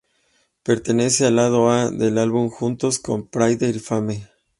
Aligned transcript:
Pertenece 0.63 1.27
al 1.27 1.35
lado 1.35 1.69
A 1.69 1.91
del 1.91 2.17
álbum, 2.17 2.49
junto 2.49 2.89
con 3.03 3.27
"Pride" 3.27 3.69
y 3.69 3.73
"Fame". 3.77 4.27